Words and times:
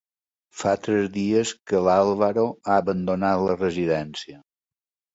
Fa 0.61 0.71
tres 0.87 1.09
dies 1.17 1.51
que 1.71 1.83
l'Álvaro 1.89 2.49
ha 2.57 2.81
abandonat 2.87 3.47
la 3.49 3.63
residència. 3.63 4.45